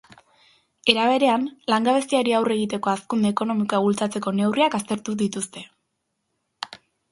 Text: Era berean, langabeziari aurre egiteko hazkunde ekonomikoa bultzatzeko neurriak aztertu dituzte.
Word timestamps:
Era 0.93 1.03
berean, 1.09 1.43
langabeziari 1.73 2.33
aurre 2.37 2.57
egiteko 2.61 2.93
hazkunde 2.95 3.31
ekonomikoa 3.35 3.83
bultzatzeko 3.85 4.35
neurriak 4.41 4.81
aztertu 4.81 5.17
dituzte. 5.23 5.67